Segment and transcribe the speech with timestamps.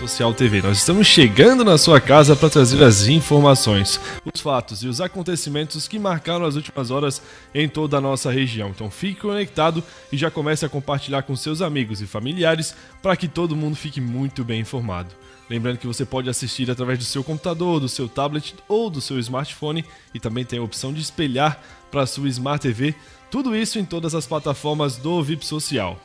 [0.00, 0.62] Social TV.
[0.62, 5.86] Nós estamos chegando na sua casa para trazer as informações, os fatos e os acontecimentos
[5.86, 7.20] que marcaram as últimas horas
[7.54, 8.70] em toda a nossa região.
[8.70, 13.28] Então fique conectado e já comece a compartilhar com seus amigos e familiares para que
[13.28, 15.14] todo mundo fique muito bem informado.
[15.50, 19.18] Lembrando que você pode assistir através do seu computador, do seu tablet ou do seu
[19.18, 22.94] smartphone e também tem a opção de espelhar para a sua Smart TV.
[23.30, 26.00] Tudo isso em todas as plataformas do VIP Social.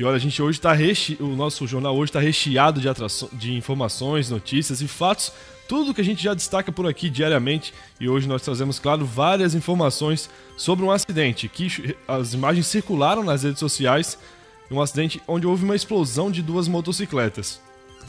[0.00, 1.18] E olha, a gente hoje está reche...
[1.20, 3.28] o nosso jornal hoje está recheado de, atraço...
[3.34, 5.30] de informações, notícias e fatos,
[5.68, 7.74] tudo que a gente já destaca por aqui diariamente.
[8.00, 13.42] E hoje nós trazemos, claro, várias informações sobre um acidente que as imagens circularam nas
[13.42, 14.16] redes sociais,
[14.70, 17.60] um acidente onde houve uma explosão de duas motocicletas.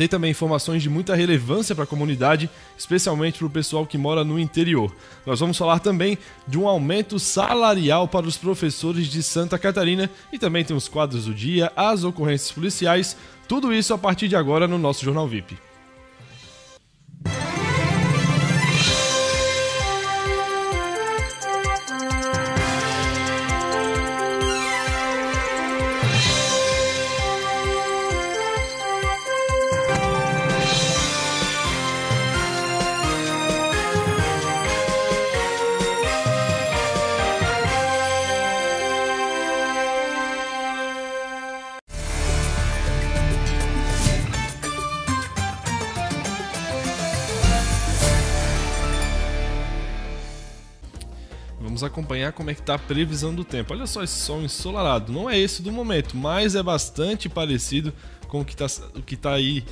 [0.02, 4.24] Tem também informações de muita relevância para a comunidade, especialmente para o pessoal que mora
[4.24, 4.91] no interior.
[5.27, 10.40] Nós vamos falar também de um aumento salarial para os professores de Santa Catarina e
[10.40, 13.16] também tem os quadros do dia, as ocorrências policiais,
[13.48, 15.55] tudo isso a partir de agora no nosso Jornal VIP.
[51.82, 53.74] Vamos acompanhar como é que está a previsão do tempo.
[53.74, 55.12] Olha só esse sol ensolarado.
[55.12, 57.91] Não é esse do momento, mas é bastante parecido
[58.27, 58.68] com o que está
[59.20, 59.63] tá aí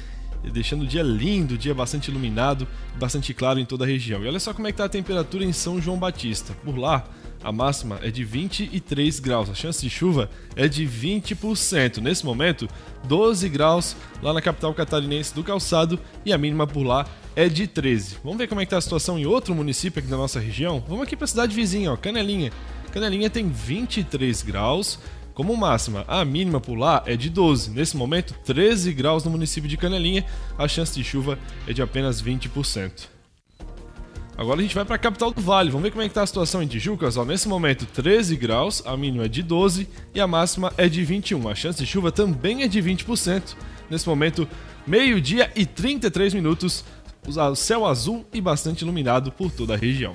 [0.51, 4.23] deixando o dia lindo, o dia bastante iluminado, bastante claro em toda a região.
[4.23, 6.53] E olha só como é que está a temperatura em São João Batista.
[6.65, 7.05] Por lá,
[7.43, 11.97] a máxima é de 23 graus, a chance de chuva é de 20%.
[11.97, 12.67] Nesse momento,
[13.05, 17.67] 12 graus lá na capital catarinense do Calçado e a mínima por lá é de
[17.67, 18.17] 13.
[18.23, 20.83] Vamos ver como é que tá a situação em outro município aqui da nossa região?
[20.87, 22.51] Vamos aqui para a cidade vizinha, ó, Canelinha.
[22.91, 24.99] Canelinha tem 23 graus
[25.33, 26.03] como máxima.
[26.07, 27.71] A mínima por lá é de 12.
[27.71, 30.25] Nesse momento, 13 graus no município de Canelinha.
[30.57, 33.18] A chance de chuva é de apenas 20%.
[34.39, 35.69] Agora a gente vai para a capital do Vale.
[35.69, 37.17] Vamos ver como é que tá a situação em Tijucas.
[37.17, 39.85] Ó, nesse momento, 13 graus, a mínima é de 12
[40.15, 41.49] e a máxima é de 21.
[41.49, 43.57] A chance de chuva também é de 20%.
[43.89, 44.47] Nesse momento,
[44.87, 46.85] meio-dia e 33 minutos
[47.27, 50.13] o céu azul e bastante iluminado por toda a região.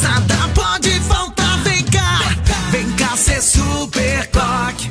[0.00, 1.62] Nada pode faltar.
[1.62, 2.20] Vem cá,
[2.70, 4.90] vem cá ser super coque.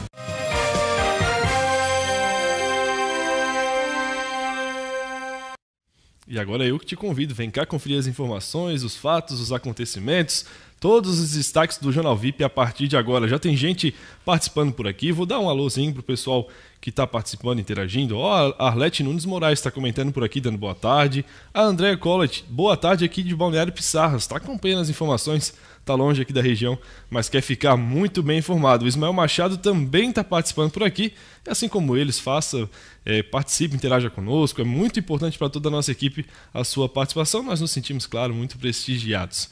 [6.27, 10.45] E agora eu que te convido, vem cá conferir as informações, os fatos, os acontecimentos,
[10.79, 13.27] todos os destaques do Jornal VIP a partir de agora.
[13.27, 15.11] Já tem gente participando por aqui.
[15.11, 16.47] Vou dar um alôzinho pro pessoal
[16.81, 18.17] que está participando, interagindo.
[18.17, 21.23] Ó, a Arlete Nunes Moraes está comentando por aqui, dando boa tarde.
[21.53, 24.23] A Andréa Collet, boa tarde aqui de Balneário Pissarras.
[24.23, 26.75] Está acompanhando as informações, está longe aqui da região,
[27.07, 28.83] mas quer ficar muito bem informado.
[28.83, 31.13] O Ismael Machado também está participando por aqui.
[31.47, 32.67] Assim como eles, faça,
[33.05, 34.59] é, participe, interaja conosco.
[34.59, 37.43] É muito importante para toda a nossa equipe a sua participação.
[37.43, 39.51] Nós nos sentimos, claro, muito prestigiados.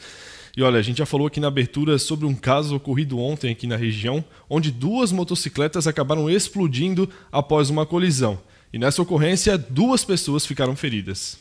[0.56, 3.68] E olha, a gente já falou aqui na abertura sobre um caso ocorrido ontem aqui
[3.68, 8.40] na região, onde duas motocicletas acabaram explodindo após uma colisão.
[8.72, 11.38] E nessa ocorrência, duas pessoas ficaram feridas.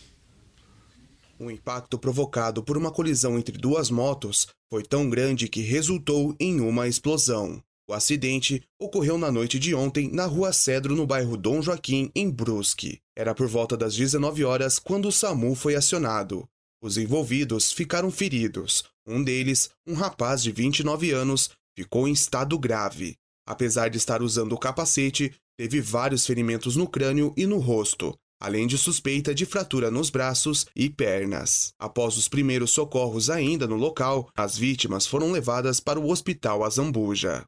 [1.39, 6.61] O impacto provocado por uma colisão entre duas motos foi tão grande que resultou em
[6.61, 7.63] uma explosão.
[7.89, 12.29] O acidente ocorreu na noite de ontem na rua Cedro, no bairro Dom Joaquim, em
[12.29, 12.99] Brusque.
[13.17, 16.47] Era por volta das 19 horas quando o SAMU foi acionado.
[16.81, 18.85] Os envolvidos ficaram feridos.
[19.07, 23.17] Um deles, um rapaz de 29 anos, ficou em estado grave.
[23.47, 28.67] Apesar de estar usando o capacete, teve vários ferimentos no crânio e no rosto, além
[28.67, 31.73] de suspeita de fratura nos braços e pernas.
[31.79, 37.45] Após os primeiros socorros ainda no local, as vítimas foram levadas para o hospital Azambuja.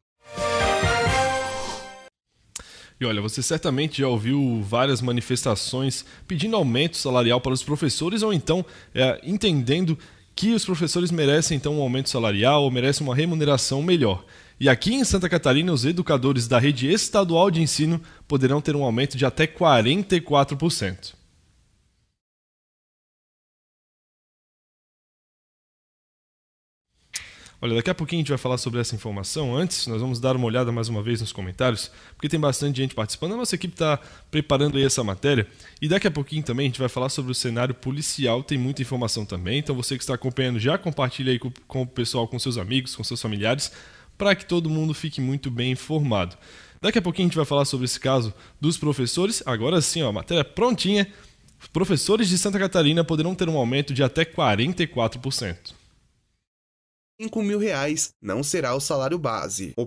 [3.01, 8.31] E olha, você certamente já ouviu várias manifestações pedindo aumento salarial para os professores ou
[8.31, 8.63] então
[8.95, 9.99] é, entendendo
[10.37, 14.23] que os professores merecem então um aumento salarial ou merecem uma remuneração melhor.
[14.61, 17.99] E aqui em Santa Catarina, os educadores da rede estadual de ensino
[18.29, 21.15] poderão ter um aumento de até 44%.
[27.63, 29.55] Olha, daqui a pouquinho a gente vai falar sobre essa informação.
[29.55, 32.95] Antes, nós vamos dar uma olhada mais uma vez nos comentários, porque tem bastante gente
[32.95, 33.35] participando.
[33.35, 35.47] A nossa equipe está preparando aí essa matéria.
[35.81, 38.43] E daqui a pouquinho também a gente vai falar sobre o cenário policial.
[38.43, 39.59] Tem muita informação também.
[39.59, 42.97] Então você que está acompanhando, já compartilha aí com, com o pessoal, com seus amigos,
[42.97, 43.71] com seus familiares,
[44.17, 46.39] para que todo mundo fique muito bem informado.
[46.81, 49.43] Daqui a pouquinho a gente vai falar sobre esse caso dos professores.
[49.45, 51.07] Agora sim, ó, a matéria prontinha.
[51.75, 55.80] Professores de Santa Catarina poderão ter um aumento de até 44%.
[57.23, 59.75] 5 mil reais não será o salário base.
[59.77, 59.87] O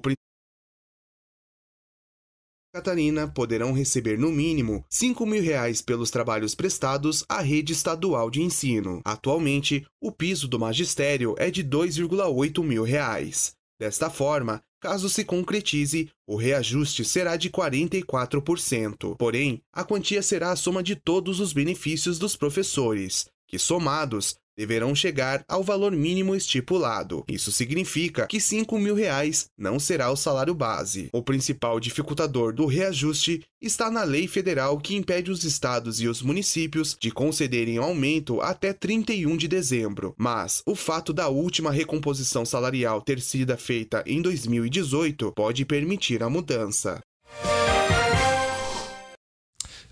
[2.71, 8.43] Catarina poderão receber no mínimo 5 mil reais pelos trabalhos prestados à rede estadual de
[8.43, 9.01] ensino.
[9.03, 13.55] Atualmente, o piso do magistério é de 2,8 mil reais.
[13.79, 19.17] Desta forma, caso se concretize, o reajuste será de 44%.
[19.17, 24.93] Porém, a quantia será a soma de todos os benefícios dos professores, que somados deverão
[24.93, 27.23] chegar ao valor mínimo estipulado.
[27.27, 31.09] Isso significa que 5 mil reais não será o salário base.
[31.13, 36.21] O principal dificultador do reajuste está na lei federal que impede os estados e os
[36.21, 40.13] municípios de concederem aumento até 31 de dezembro.
[40.17, 46.29] Mas o fato da última recomposição salarial ter sido feita em 2018 pode permitir a
[46.29, 47.01] mudança.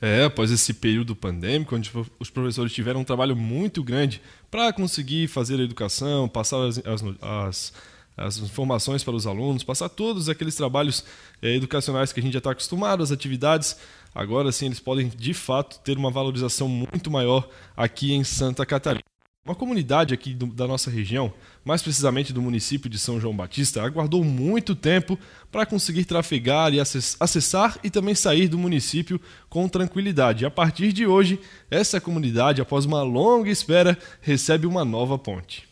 [0.01, 4.19] É, após esse período pandêmico, onde os professores tiveram um trabalho muito grande
[4.50, 6.81] para conseguir fazer a educação, passar as,
[7.21, 7.74] as,
[8.18, 11.06] as, informações para os alunos, passar todos aqueles trabalhos
[11.39, 13.77] é, educacionais que a gente já está acostumado, as atividades,
[14.13, 19.10] agora sim eles podem de fato ter uma valorização muito maior aqui em Santa Catarina.
[19.43, 21.33] Uma comunidade aqui do, da nossa região,
[21.65, 25.17] mais precisamente do município de São João Batista, aguardou muito tempo
[25.51, 30.45] para conseguir trafegar e acessar e também sair do município com tranquilidade.
[30.45, 31.39] A partir de hoje,
[31.71, 35.67] essa comunidade, após uma longa espera, recebe uma nova ponte.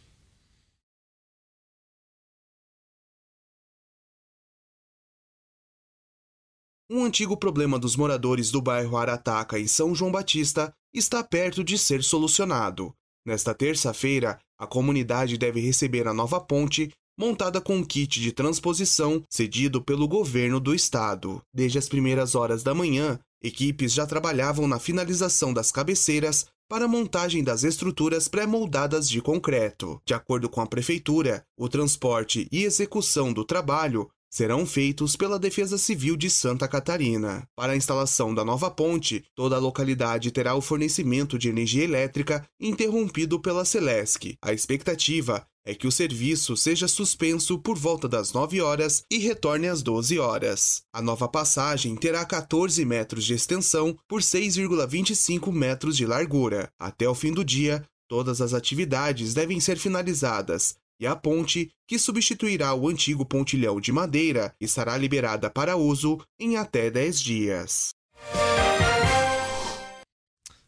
[6.89, 11.77] Um antigo problema dos moradores do bairro Arataca, em São João Batista, está perto de
[11.77, 12.91] ser solucionado.
[13.29, 19.23] Nesta terça-feira, a comunidade deve receber a nova ponte montada com um kit de transposição
[19.29, 21.39] cedido pelo governo do estado.
[21.53, 26.87] Desde as primeiras horas da manhã, equipes já trabalhavam na finalização das cabeceiras para a
[26.87, 30.01] montagem das estruturas pré-moldadas de concreto.
[30.03, 35.77] De acordo com a prefeitura, o transporte e execução do trabalho serão feitos pela Defesa
[35.77, 37.47] Civil de Santa Catarina.
[37.55, 42.45] Para a instalação da nova ponte, toda a localidade terá o fornecimento de energia elétrica
[42.59, 44.35] interrompido pela Celesc.
[44.41, 49.67] A expectativa é que o serviço seja suspenso por volta das 9 horas e retorne
[49.67, 50.83] às 12 horas.
[50.93, 56.71] A nova passagem terá 14 metros de extensão por 6,25 metros de largura.
[56.79, 61.97] Até o fim do dia, todas as atividades devem ser finalizadas e a ponte, que
[61.97, 67.95] substituirá o antigo pontilhão de madeira, estará liberada para uso em até 10 dias.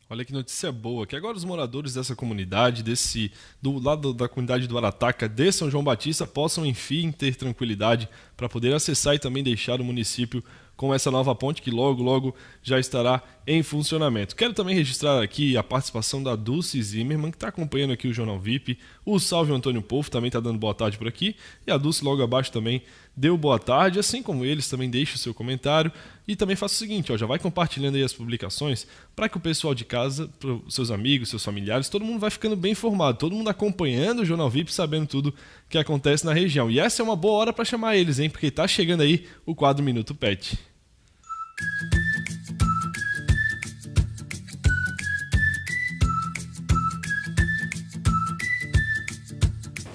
[0.09, 3.31] Olha que notícia boa, que agora os moradores dessa comunidade, desse
[3.61, 8.49] do lado da comunidade do Arataca, de São João Batista, possam enfim ter tranquilidade para
[8.49, 10.43] poder acessar e também deixar o município
[10.81, 12.33] com essa nova ponte que logo, logo
[12.63, 14.35] já estará em funcionamento.
[14.35, 18.39] Quero também registrar aqui a participação da Dulce Zimmermann, que está acompanhando aqui o Jornal
[18.39, 18.79] VIP.
[19.05, 21.35] O Salve Antônio Povo também está dando boa tarde por aqui.
[21.67, 22.81] E a Dulce logo abaixo também
[23.15, 25.91] deu boa tarde, assim como eles também deixe o seu comentário.
[26.27, 29.39] E também faça o seguinte, ó, já vai compartilhando aí as publicações para que o
[29.39, 30.27] pessoal de casa,
[30.67, 34.49] seus amigos, seus familiares, todo mundo vai ficando bem informado, todo mundo acompanhando o Jornal
[34.49, 35.31] VIP, sabendo tudo
[35.69, 36.71] que acontece na região.
[36.71, 38.31] E essa é uma boa hora para chamar eles, hein?
[38.31, 40.70] Porque está chegando aí o quadro Minuto Pet.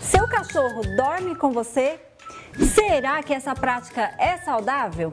[0.00, 2.00] Seu cachorro dorme com você?
[2.74, 5.12] Será que essa prática é saudável?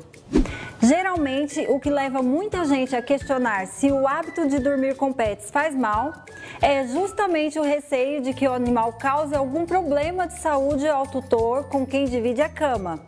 [0.82, 5.50] Geralmente, o que leva muita gente a questionar se o hábito de dormir com pets
[5.50, 6.14] faz mal
[6.62, 11.66] é justamente o receio de que o animal cause algum problema de saúde ao tutor
[11.70, 13.00] com quem divide a cama.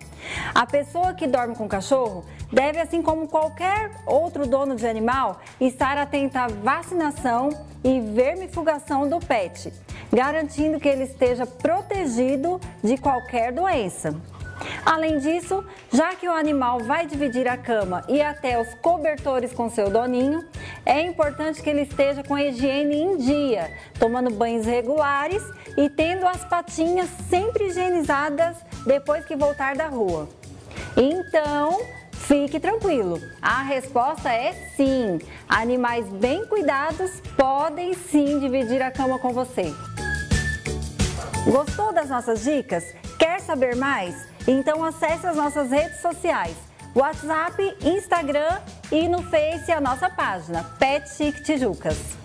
[0.53, 5.39] A pessoa que dorme com o cachorro deve, assim como qualquer outro dono de animal,
[5.59, 7.49] estar atenta à vacinação
[7.83, 9.71] e vermifugação do pet,
[10.11, 14.15] garantindo que ele esteja protegido de qualquer doença.
[14.85, 19.69] Além disso, já que o animal vai dividir a cama e até os cobertores com
[19.69, 20.45] seu doninho,
[20.85, 25.43] é importante que ele esteja com a higiene em dia, tomando banhos regulares
[25.77, 30.29] e tendo as patinhas sempre higienizadas depois que voltar da rua.
[30.95, 31.81] Então,
[32.19, 35.19] Fique tranquilo, a resposta é sim.
[35.47, 39.73] Animais bem cuidados podem sim dividir a cama com você.
[41.45, 42.83] Gostou das nossas dicas?
[43.19, 44.27] Quer saber mais?
[44.47, 46.55] Então acesse as nossas redes sociais,
[46.95, 48.59] WhatsApp, Instagram
[48.91, 52.24] e no Face a nossa página Pet Chic Tijucas.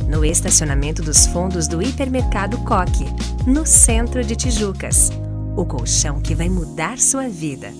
[0.11, 3.05] No estacionamento dos fundos do hipermercado Coque,
[3.47, 5.09] no centro de Tijucas.
[5.55, 7.71] O colchão que vai mudar sua vida.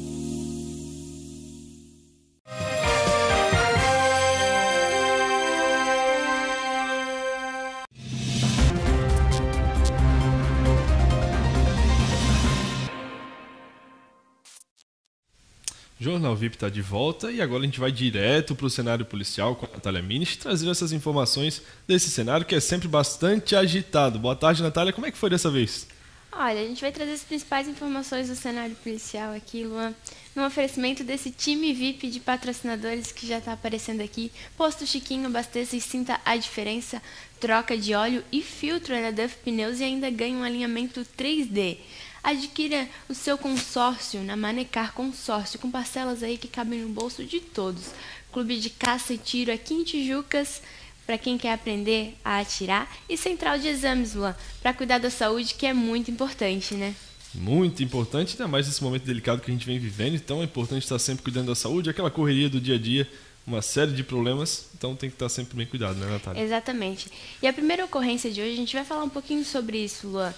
[16.01, 19.55] Jornal VIP está de volta e agora a gente vai direto para o cenário policial
[19.55, 24.17] com a Natália Minis, trazer essas informações desse cenário que é sempre bastante agitado.
[24.17, 24.91] Boa tarde, Natália.
[24.91, 25.87] Como é que foi dessa vez?
[26.31, 29.93] Olha, a gente vai trazer as principais informações do cenário policial aqui, Luan,
[30.35, 34.31] no oferecimento desse time VIP de patrocinadores que já está aparecendo aqui.
[34.57, 36.99] Posto Chiquinho, abasteça e sinta a diferença.
[37.39, 41.77] Troca de óleo e filtro na Duff Pneus e ainda ganha um alinhamento 3D.
[42.23, 47.39] Adquira o seu consórcio na Manecar Consórcio, com parcelas aí que cabem no bolso de
[47.39, 47.91] todos.
[48.31, 50.61] Clube de caça e tiro aqui em Tijucas,
[51.05, 52.95] para quem quer aprender a atirar.
[53.09, 56.95] E Central de Exames, Luan, para cuidar da saúde, que é muito importante, né?
[57.33, 60.13] Muito importante, ainda mais nesse momento delicado que a gente vem vivendo.
[60.13, 63.09] Então é importante estar sempre cuidando da saúde, aquela correria do dia a dia,
[63.47, 66.39] uma série de problemas, então tem que estar sempre bem cuidado, né, Natália?
[66.39, 67.09] Exatamente.
[67.41, 70.31] E a primeira ocorrência de hoje, a gente vai falar um pouquinho sobre isso, Luan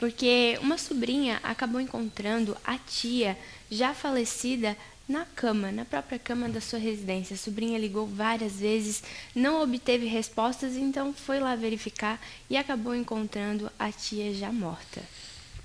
[0.00, 3.38] porque uma sobrinha acabou encontrando a tia
[3.70, 4.76] já falecida
[5.06, 7.34] na cama, na própria cama da sua residência.
[7.34, 9.02] A sobrinha ligou várias vezes,
[9.34, 15.02] não obteve respostas, então foi lá verificar e acabou encontrando a tia já morta.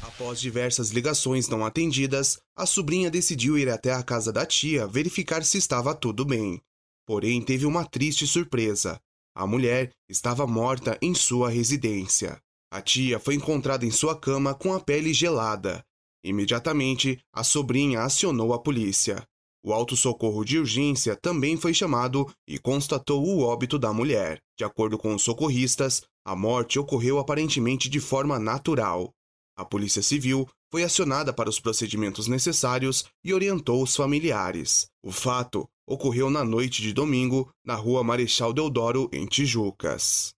[0.01, 5.44] Após diversas ligações não atendidas, a sobrinha decidiu ir até a casa da tia verificar
[5.46, 6.62] se estava tudo bem.
[7.08, 9.00] Porém, teve uma triste surpresa.
[9.34, 12.38] A mulher estava morta em sua residência.
[12.75, 15.82] A tia foi encontrada em sua cama com a pele gelada.
[16.22, 19.25] Imediatamente, a sobrinha acionou a polícia.
[19.63, 24.41] O auto-socorro de urgência também foi chamado e constatou o óbito da mulher.
[24.58, 29.13] De acordo com os socorristas, a morte ocorreu aparentemente de forma natural.
[29.55, 34.88] A Polícia Civil foi acionada para os procedimentos necessários e orientou os familiares.
[35.01, 40.35] O fato ocorreu na noite de domingo, na rua Marechal Deodoro, em Tijucas.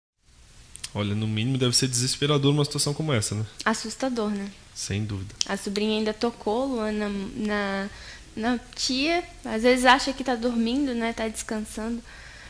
[0.97, 3.45] Olha, no mínimo deve ser desesperador uma situação como essa, né?
[3.67, 4.51] Assustador, né?
[4.75, 5.35] Sem dúvida.
[5.47, 7.91] A sobrinha ainda tocou Luana na,
[8.35, 9.23] na tia.
[9.45, 11.13] Às vezes acha que tá dormindo, né?
[11.13, 12.03] Tá descansando.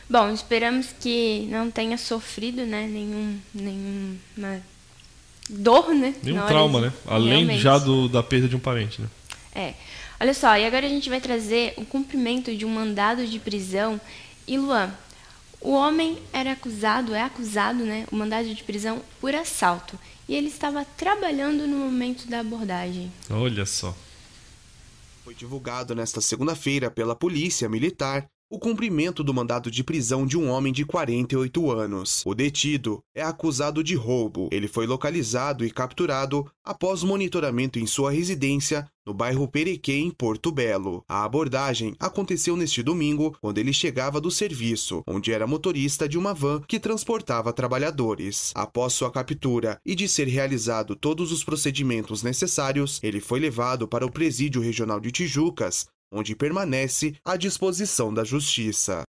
[0.09, 2.87] Bom, esperamos que não tenha sofrido, né?
[2.87, 4.61] Nenhum, nenhuma
[5.49, 6.15] dor, né?
[6.23, 6.85] Nenhum trauma, de...
[6.85, 6.93] né?
[7.05, 7.61] Além Realmente.
[7.61, 9.09] já do, da perda de um parente, né?
[9.53, 9.73] É.
[10.21, 13.99] Olha só, e agora a gente vai trazer o cumprimento de um mandado de prisão.
[14.47, 14.93] E Luan,
[15.61, 19.97] o homem era acusado, é acusado, né, o mandado de prisão por assalto,
[20.27, 23.11] e ele estava trabalhando no momento da abordagem.
[23.29, 23.95] Olha só.
[25.23, 30.49] Foi divulgado nesta segunda-feira pela Polícia Militar o cumprimento do mandado de prisão de um
[30.49, 32.23] homem de 48 anos.
[32.25, 34.47] O detido é acusado de roubo.
[34.51, 40.51] Ele foi localizado e capturado após monitoramento em sua residência no bairro Perequê, em Porto
[40.51, 41.01] Belo.
[41.07, 46.33] A abordagem aconteceu neste domingo, quando ele chegava do serviço, onde era motorista de uma
[46.33, 48.51] van que transportava trabalhadores.
[48.53, 54.05] Após sua captura e de ser realizado todos os procedimentos necessários, ele foi levado para
[54.05, 59.03] o Presídio Regional de Tijucas, onde permanece à disposição da Justiça.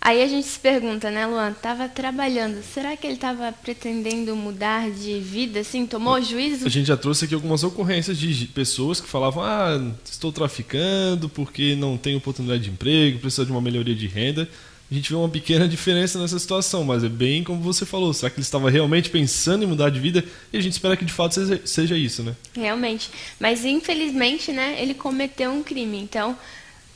[0.00, 1.52] Aí a gente se pergunta, né, Luan?
[1.52, 2.62] Tava trabalhando.
[2.62, 5.86] Será que ele estava pretendendo mudar de vida, assim?
[5.86, 6.64] Tomou juízo?
[6.66, 11.74] A gente já trouxe aqui algumas ocorrências de pessoas que falavam: ah, estou traficando porque
[11.74, 14.48] não tenho oportunidade de emprego, preciso de uma melhoria de renda.
[14.90, 18.14] A gente vê uma pequena diferença nessa situação, mas é bem como você falou.
[18.14, 20.24] Será que ele estava realmente pensando em mudar de vida?
[20.50, 21.34] E a gente espera que de fato
[21.66, 22.34] seja, isso, né?
[22.54, 23.10] Realmente.
[23.38, 25.98] Mas infelizmente, né, ele cometeu um crime.
[25.98, 26.38] Então,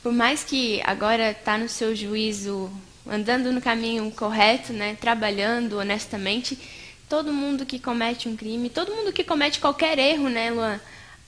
[0.01, 2.71] por mais que agora está no seu juízo
[3.07, 6.57] andando no caminho correto, né, trabalhando honestamente,
[7.07, 10.79] todo mundo que comete um crime, todo mundo que comete qualquer erro, né, Luan,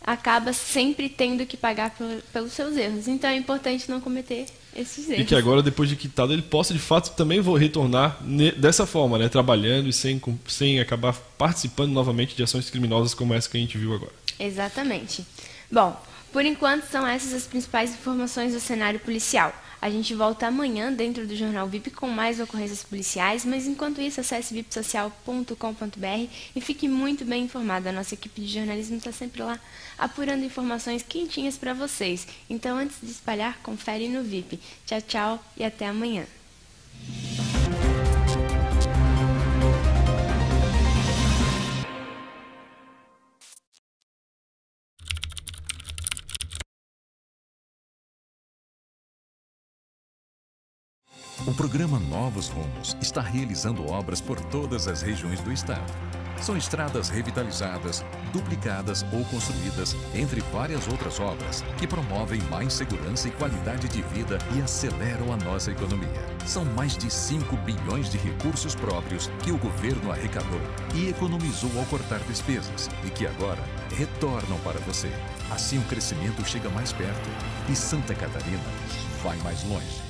[0.06, 3.08] acaba sempre tendo que pagar por, pelos seus erros.
[3.08, 4.46] Então é importante não cometer
[4.76, 5.22] esses erros.
[5.22, 8.20] E que agora, depois de quitado, ele possa de fato também vou retornar
[8.58, 13.50] dessa forma, né, trabalhando e sem, sem acabar participando novamente de ações criminosas como essa
[13.50, 14.14] que a gente viu agora.
[14.40, 15.26] Exatamente.
[15.72, 16.00] Bom,
[16.32, 19.54] por enquanto são essas as principais informações do cenário policial.
[19.86, 24.20] A gente volta amanhã dentro do Jornal VIP com mais ocorrências policiais, mas enquanto isso,
[24.20, 27.88] acesse vipsocial.com.br e fique muito bem informado.
[27.88, 29.60] A nossa equipe de jornalismo está sempre lá
[29.96, 32.28] apurando informações quentinhas para vocês.
[32.50, 34.60] Então, antes de espalhar, confere no VIP.
[34.88, 36.26] Tchau, tchau e até amanhã.
[51.48, 55.94] O programa Novos Rumos está realizando obras por todas as regiões do estado.
[56.42, 63.32] São estradas revitalizadas, duplicadas ou construídas, entre várias outras obras, que promovem mais segurança e
[63.32, 66.10] qualidade de vida e aceleram a nossa economia.
[66.48, 70.62] São mais de 5 bilhões de recursos próprios que o governo arrecadou
[70.96, 73.64] e economizou ao cortar despesas e que agora
[73.96, 75.12] retornam para você.
[75.52, 77.30] Assim o crescimento chega mais perto
[77.70, 78.64] e Santa Catarina
[79.24, 80.05] vai mais longe.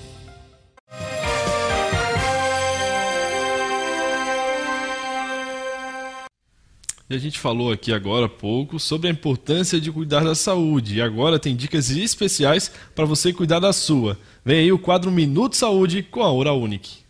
[7.07, 10.95] E a gente falou aqui agora há pouco sobre a importância de cuidar da saúde.
[10.95, 14.17] E agora tem dicas especiais para você cuidar da sua.
[14.43, 17.04] Vem aí o quadro Minuto Saúde com a Hora Unique.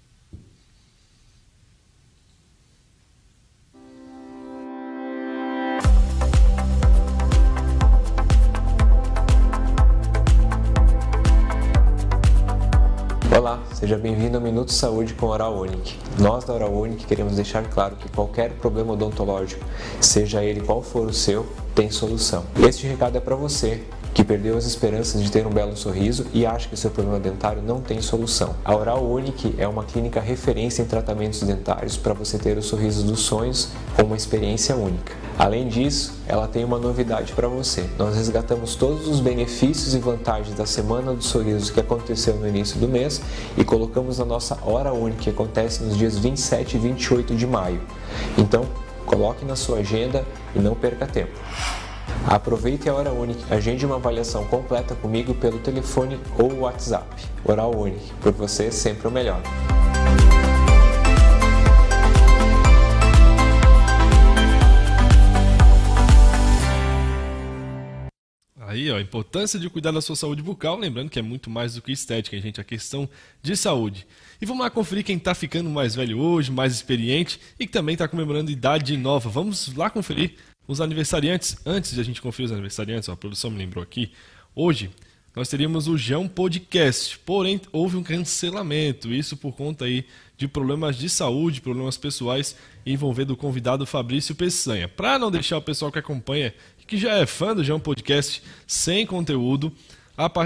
[13.75, 15.98] Seja bem-vindo ao Minuto Saúde com Oral Unique.
[16.18, 19.66] Nós da Oral Unique queremos deixar claro que qualquer problema odontológico,
[20.00, 22.46] seja ele qual for o seu, tem solução.
[22.57, 23.83] Este recado é para você
[24.16, 27.62] que perdeu as esperanças de ter um belo sorriso e acha que seu problema dentário
[27.62, 28.56] não tem solução.
[28.64, 33.04] A Oral Unique é uma clínica referência em tratamentos dentários para você ter o sorriso
[33.04, 35.12] dos sonhos com uma experiência única.
[35.38, 37.90] Além disso, ela tem uma novidade para você.
[38.00, 42.80] Nós resgatamos todos os benefícios e vantagens da Semana do Sorriso que aconteceu no início
[42.80, 43.22] do mês
[43.58, 47.82] e colocamos na nossa Hora Única, que acontece nos dias 27 e 28 de maio.
[48.38, 48.66] Então,
[49.06, 50.25] coloque na sua agenda
[50.56, 51.38] e não perca tempo.
[52.27, 57.05] Aproveite a hora única, agende uma avaliação completa comigo pelo telefone ou WhatsApp.
[57.44, 59.44] Oral Unique, por você sempre o melhor.
[68.59, 71.75] Aí, ó, a importância de cuidar da sua saúde bucal, lembrando que é muito mais
[71.75, 73.07] do que estética, gente, a questão
[73.42, 74.05] de saúde.
[74.42, 77.94] E vamos lá conferir quem está ficando mais velho hoje, mais experiente e que também
[77.94, 79.29] está comemorando idade nova.
[79.29, 80.35] Vamos lá conferir
[80.68, 81.58] os aniversariantes.
[81.66, 84.12] Antes de a gente conferir os aniversariantes, ó, a produção me lembrou aqui,
[84.56, 84.90] hoje
[85.36, 90.06] nós teríamos o João Podcast, porém houve um cancelamento, isso por conta aí
[90.38, 94.88] de problemas de saúde, problemas pessoais envolvendo o convidado Fabrício Peçanha.
[94.88, 96.54] Para não deixar o pessoal que acompanha
[96.88, 99.74] que já é fã do João Podcast sem conteúdo,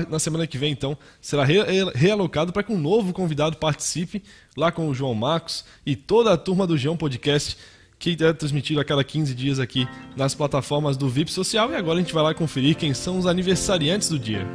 [0.09, 1.45] na semana que vem, então, será
[1.93, 4.23] realocado para que um novo convidado participe
[4.57, 7.55] lá com o João Marcos e toda a turma do João Podcast,
[7.99, 9.85] que é transmitido a cada 15 dias aqui
[10.15, 11.69] nas plataformas do VIP Social.
[11.71, 14.47] E agora a gente vai lá conferir quem são os aniversariantes do dia.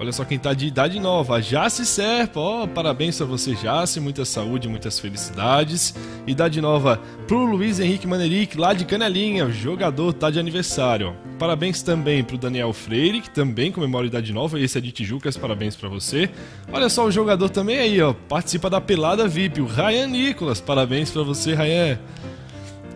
[0.00, 2.38] Olha só quem está de idade nova, Jace Serpa.
[2.38, 3.98] Oh, parabéns para você, Jace.
[3.98, 5.92] Muita saúde, muitas felicidades.
[6.24, 9.50] Idade nova pro Luiz Henrique Maneric, lá de Canelinha.
[9.50, 11.16] Jogador tá de aniversário.
[11.36, 14.60] Parabéns também pro Daniel Freire, que também comemora idade nova.
[14.60, 16.30] Esse é de Tijucas, parabéns para você.
[16.72, 18.12] Olha só o jogador também aí, ó.
[18.12, 20.60] Participa da pelada VIP, o Ryan Nicolas.
[20.60, 21.98] Parabéns para você, Ryan.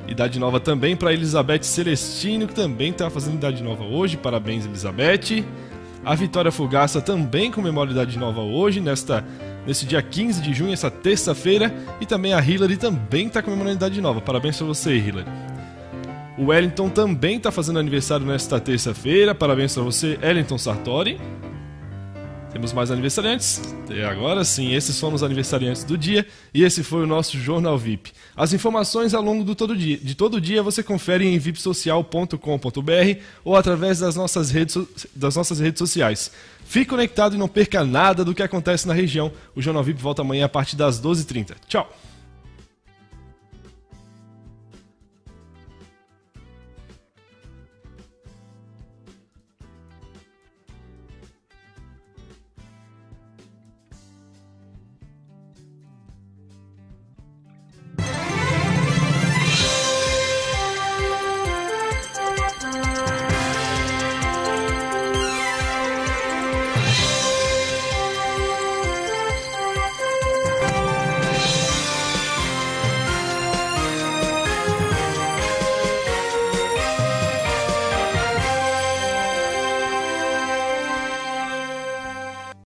[0.07, 4.17] Idade nova também para Elizabeth Celestino, que também está fazendo idade nova hoje.
[4.17, 5.45] Parabéns, Elizabeth.
[6.05, 9.25] A Vitória Fugaça também comemora idade nova hoje, nesta,
[9.65, 11.73] nesse dia 15 de junho, essa terça-feira.
[12.01, 14.21] E também a Hillary também está comemorando a idade nova.
[14.21, 15.29] Parabéns para você, Hillary.
[16.37, 19.33] O Wellington também está fazendo aniversário nesta terça-feira.
[19.33, 21.21] Parabéns para você, Ellington Sartori.
[22.53, 23.63] Temos mais aniversariantes?
[23.91, 27.79] E agora sim, esses foram os aniversariantes do dia e esse foi o nosso Jornal
[27.79, 28.13] VIP.
[28.37, 32.37] As informações ao longo do todo dia, de todo dia você confere em vipsocial.com.br
[33.43, 34.77] ou através das nossas, redes,
[35.17, 36.31] das nossas redes sociais.
[36.67, 39.33] Fique conectado e não perca nada do que acontece na região.
[39.57, 41.55] O Jornal VIP volta amanhã a partir das 12h30.
[41.67, 41.91] Tchau!